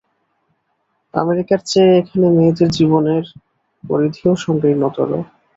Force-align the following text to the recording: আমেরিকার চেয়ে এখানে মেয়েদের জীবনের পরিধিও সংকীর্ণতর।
আমেরিকার 1.13 1.59
চেয়ে 1.65 1.97
এখানে 1.99 2.27
মেয়েদের 2.35 2.69
জীবনের 2.77 3.23
পরিধিও 3.83 4.33
সংকীর্ণতর। 4.45 5.09